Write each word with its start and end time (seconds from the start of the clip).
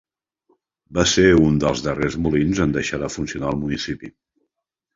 Va 0.97 1.03
ser 1.11 1.25
uns 1.41 1.61
dels 1.65 1.85
darrers 1.89 2.17
molins 2.27 2.63
en 2.67 2.75
deixar 2.79 3.01
de 3.05 3.13
funcionar 3.19 3.53
al 3.53 3.63
municipi. 3.67 4.13